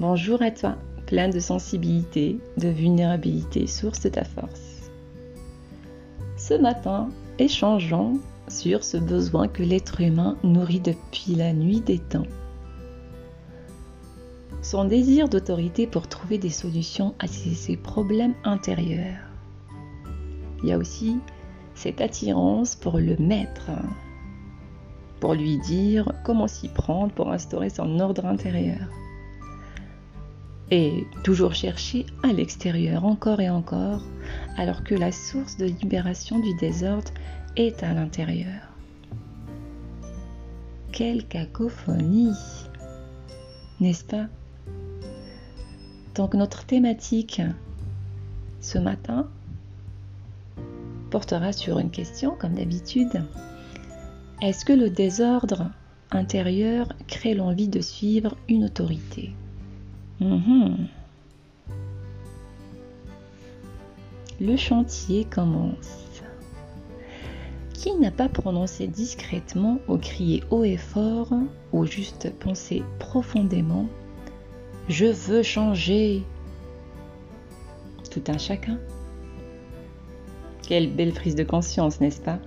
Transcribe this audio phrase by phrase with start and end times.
[0.00, 4.92] Bonjour à toi, plein de sensibilité, de vulnérabilité, source de ta force.
[6.36, 7.08] Ce matin,
[7.40, 12.28] échangeons sur ce besoin que l'être humain nourrit depuis la nuit des temps.
[14.62, 19.26] Son désir d'autorité pour trouver des solutions à ses problèmes intérieurs.
[20.62, 21.16] Il y a aussi
[21.74, 23.72] cette attirance pour le maître,
[25.18, 28.88] pour lui dire comment s'y prendre pour instaurer son ordre intérieur.
[30.70, 34.02] Et toujours chercher à l'extérieur encore et encore,
[34.56, 37.10] alors que la source de libération du désordre
[37.56, 38.60] est à l'intérieur.
[40.92, 42.34] Quelle cacophonie,
[43.80, 44.26] n'est-ce pas?
[46.14, 47.40] Donc notre thématique
[48.60, 49.28] ce matin
[51.10, 53.24] portera sur une question comme d'habitude.
[54.42, 55.70] Est-ce que le désordre
[56.10, 59.32] intérieur crée l'envie de suivre une autorité?
[60.20, 60.88] Mhm.
[64.40, 66.22] Le chantier commence.
[67.74, 71.32] Qui n'a pas prononcé discrètement ou crié haut et fort
[71.72, 73.84] ou juste pensé profondément⁇
[74.88, 76.24] Je veux changer!⁇
[78.10, 78.78] Tout un chacun.
[80.62, 82.38] Quelle belle prise de conscience, n'est-ce pas?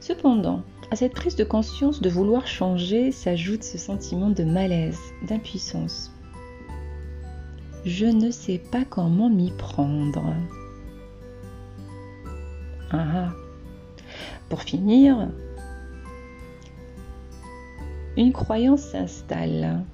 [0.00, 6.10] Cependant, à cette prise de conscience de vouloir changer s'ajoute ce sentiment de malaise, d'impuissance.
[7.84, 10.34] Je ne sais pas comment m'y prendre.
[12.90, 13.32] Ah, ah.
[14.48, 15.28] Pour finir,
[18.16, 19.84] une croyance s'installe.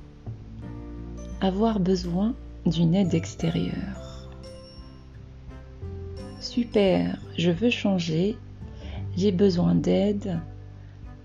[1.40, 4.30] Avoir besoin d'une aide extérieure.
[6.40, 8.38] Super, je veux changer,
[9.16, 10.40] j'ai besoin d'aide,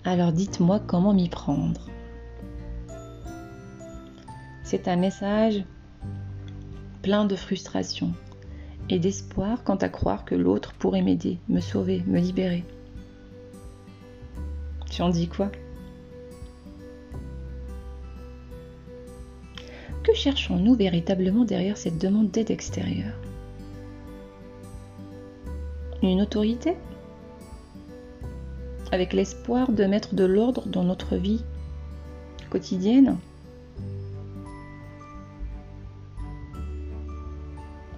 [0.04, 1.88] alors dites-moi comment m'y prendre.
[4.64, 5.64] C'est un message
[7.02, 8.14] plein de frustration,
[8.90, 12.64] et d'espoir quant à croire que l'autre pourrait m'aider, me sauver, me libérer.
[14.90, 15.52] Tu en dis quoi?
[20.04, 23.16] Que cherchons-nous véritablement derrière cette demande d'aide extérieure?
[26.02, 26.78] Une autorité?
[28.92, 31.44] Avec l'espoir de mettre de l'ordre dans notre vie
[32.50, 33.18] quotidienne.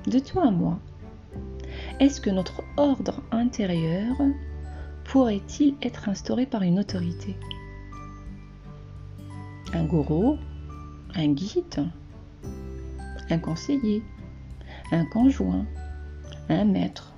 [0.07, 0.79] De toi à moi,
[1.99, 4.15] est-ce que notre ordre intérieur
[5.05, 7.37] pourrait-il être instauré par une autorité?
[9.73, 10.37] Un gourou
[11.15, 11.87] Un guide
[13.29, 14.03] Un conseiller
[14.91, 15.65] Un conjoint
[16.49, 17.13] Un maître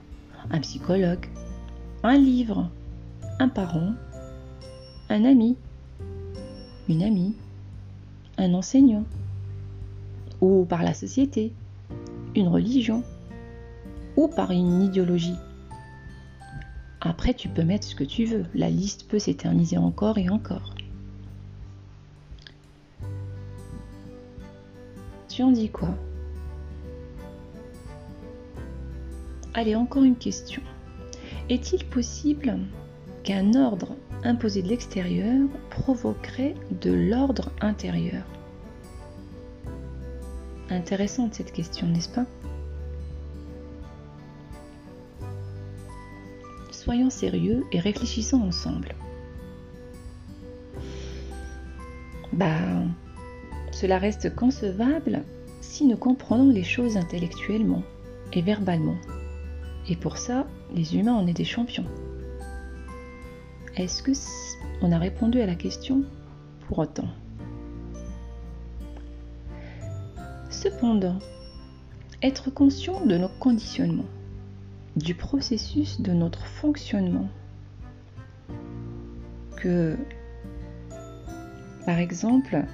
[0.52, 1.26] Un psychologue
[2.04, 2.70] Un livre
[3.40, 3.94] Un parent
[5.10, 5.58] Un ami
[6.90, 7.36] Une amie
[8.38, 9.06] Un enseignant
[10.42, 11.54] Ou par la société
[12.36, 13.04] une religion
[14.16, 15.38] ou par une idéologie.
[17.02, 18.46] Après, tu peux mettre ce que tu veux.
[18.54, 20.74] La liste peut s'éterniser encore et encore.
[25.28, 25.90] Tu en dis quoi?
[29.54, 30.62] Allez, encore une question.
[31.50, 32.58] Est-il possible
[33.24, 38.24] qu'un ordre imposé de l'extérieur provoquerait de l'ordre intérieur
[40.70, 42.26] Intéressante cette question, n'est-ce pas?
[46.72, 48.96] Soyons sérieux et réfléchissons ensemble.
[52.32, 52.84] Bah,
[53.72, 55.24] cela reste concevable
[55.62, 57.84] si nous comprenons les choses intellectuellement
[58.34, 58.98] et verbalement.
[59.88, 61.86] Et pour ça, les humains en est des champions.
[63.76, 64.12] Est-ce que
[64.84, 66.04] on a répondu à la question?
[66.68, 67.08] Pour autant
[70.52, 71.18] Cependant,
[72.22, 74.06] être conscient de nos conditionnements,
[74.96, 77.28] du processus de notre fonctionnement,
[79.58, 79.98] que,
[81.88, 82.66] par exemple,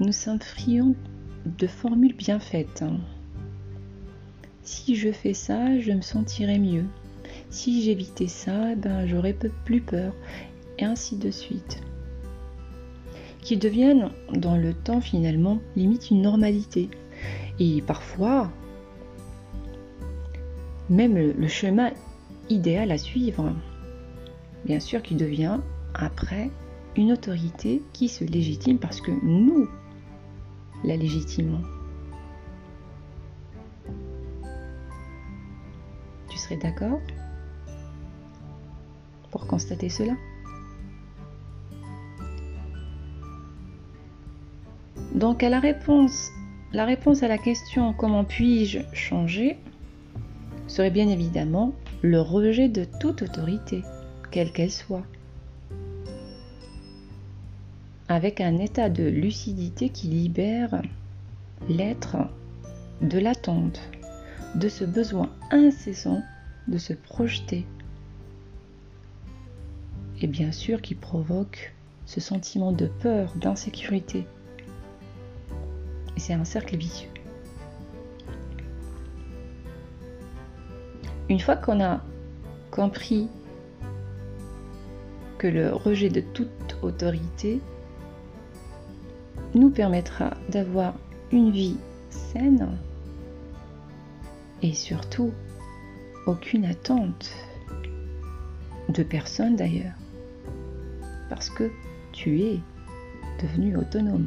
[0.00, 0.96] nous sommes friands
[1.44, 2.84] de formules bien faites.
[4.64, 6.86] Si je fais ça, je me sentirai mieux.
[7.50, 10.12] Si j'évitais ça, ben, j'aurais plus peur.
[10.78, 11.80] Et ainsi de suite.
[13.40, 16.90] Qui deviennent, dans le temps finalement, limite une normalité.
[17.58, 18.50] Et parfois,
[20.90, 21.92] même le chemin
[22.50, 23.52] idéal à suivre,
[24.64, 25.58] bien sûr qui devient
[25.94, 26.50] après
[26.96, 29.68] une autorité qui se légitime parce que nous
[30.84, 31.62] la légitimons.
[36.28, 37.00] Tu serais d'accord?
[39.44, 40.14] Constater cela.
[45.14, 46.30] Donc à la réponse,
[46.72, 49.56] la réponse à la question comment puis-je changer
[50.66, 51.72] serait bien évidemment
[52.02, 53.82] le rejet de toute autorité,
[54.30, 55.04] quelle qu'elle soit,
[58.08, 60.82] avec un état de lucidité qui libère
[61.68, 62.16] l'être
[63.00, 63.80] de l'attente,
[64.54, 66.22] de ce besoin incessant
[66.68, 67.64] de se projeter,
[70.20, 71.74] et bien sûr qui provoque
[72.06, 74.26] ce sentiment de peur, d'insécurité.
[76.16, 77.10] Et c'est un cercle vicieux.
[81.28, 82.00] Une fois qu'on a
[82.70, 83.28] compris
[85.38, 87.60] que le rejet de toute autorité
[89.54, 90.94] nous permettra d'avoir
[91.32, 91.76] une vie
[92.10, 92.78] saine
[94.62, 95.32] et surtout
[96.26, 97.32] aucune attente
[98.88, 99.94] de personne d'ailleurs
[101.36, 101.70] parce que
[102.12, 102.60] tu es
[103.42, 104.26] devenu autonome.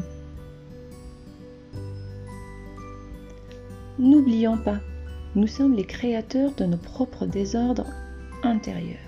[3.98, 4.78] N'oublions pas,
[5.34, 7.90] nous sommes les créateurs de nos propres désordres
[8.44, 9.00] intérieurs,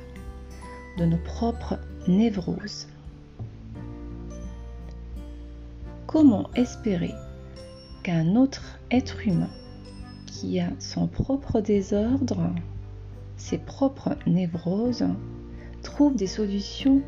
[0.97, 1.77] de nos propres
[2.07, 2.87] névroses.
[6.07, 7.13] Comment espérer
[8.01, 9.51] qu'un autre être humain
[10.25, 12.49] qui a son propre désordre,
[13.37, 15.05] ses propres névroses,
[15.83, 17.03] trouve des solutions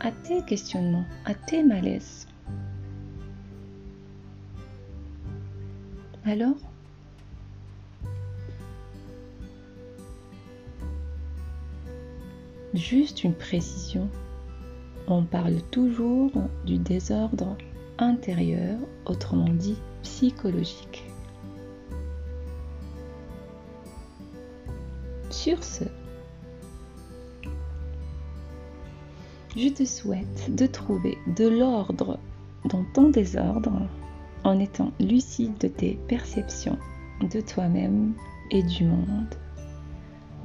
[0.00, 2.26] à tes questionnements, à tes malaises.
[6.24, 6.56] Alors,
[12.74, 14.08] juste une précision,
[15.06, 16.32] on parle toujours
[16.66, 17.56] du désordre
[17.98, 21.04] intérieur, autrement dit psychologique.
[25.30, 25.84] Sur ce,
[29.58, 32.20] je te souhaite de trouver de l'ordre
[32.66, 33.88] dans ton désordre
[34.44, 36.78] en étant lucide de tes perceptions
[37.22, 38.12] de toi-même
[38.52, 39.34] et du monde.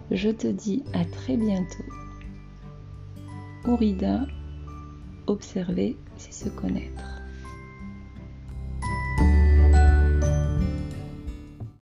[0.09, 1.83] Je te dis à très bientôt.
[3.65, 4.25] Ourida,
[5.27, 7.12] observer, c'est se connaître.